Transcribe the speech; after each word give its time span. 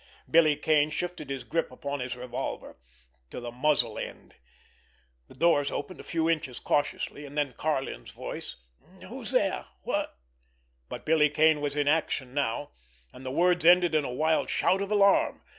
Billy 0.27 0.55
Kane 0.55 0.89
shifted 0.89 1.29
his 1.29 1.43
grip 1.43 1.71
upon 1.71 1.99
his 1.99 2.15
revolver—to 2.15 3.39
the 3.39 3.51
muzzle 3.51 3.99
end. 3.99 4.33
The 5.27 5.35
doors 5.35 5.69
opened 5.69 5.99
a 5.99 6.03
few 6.03 6.27
inches 6.27 6.59
cautiously. 6.59 7.23
And 7.23 7.37
then 7.37 7.53
Karlin's 7.53 8.09
voice: 8.09 8.55
"Who's 9.07 9.29
there? 9.29 9.67
What—" 9.83 10.17
But 10.89 11.05
Billy 11.05 11.29
Kane 11.29 11.61
was 11.61 11.75
in 11.75 11.87
action 11.87 12.33
now, 12.33 12.71
and 13.13 13.23
the 13.23 13.29
words 13.29 13.63
ended 13.63 13.93
in 13.93 14.03
a 14.03 14.11
wild 14.11 14.49
shout 14.49 14.81
of 14.81 14.89
alarm. 14.91 15.43